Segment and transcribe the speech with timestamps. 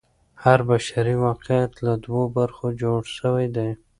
[0.43, 3.69] هر بشري واقعیت له دوو برخو جوړ سوی دی.